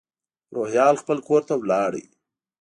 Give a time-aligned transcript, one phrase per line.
[0.55, 1.91] روهیال خپل کور ته لاړ.